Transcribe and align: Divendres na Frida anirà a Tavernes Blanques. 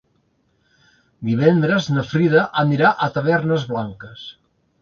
Divendres 1.29 1.89
na 1.97 2.05
Frida 2.13 2.49
anirà 2.65 2.93
a 3.09 3.13
Tavernes 3.19 3.71
Blanques. 3.75 4.29